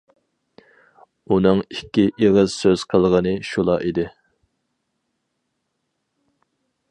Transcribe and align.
ئۇنىڭ 1.33 1.59
ئىككى 1.75 2.05
ئېغىز 2.23 2.55
سۆز 2.63 2.85
قىلغىنى 2.93 3.35
شۇلا 3.51 3.77
ئىدى. 3.89 4.07